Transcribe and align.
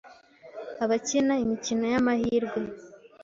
Abakina 0.83 1.33
imikino 1.43 1.83
y’amahirwe 1.93 2.59